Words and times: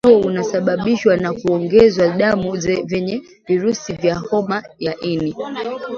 ugonjwa 0.03 0.19
huo 0.21 0.29
unasababishwa 0.29 1.17
na 1.17 1.33
kuongezewa 1.33 2.09
damu 2.11 2.57
yenye 2.89 3.21
virusi 3.47 3.93
vya 3.93 4.15
homa 4.15 4.63
ya 4.79 4.99
ini 4.99 5.35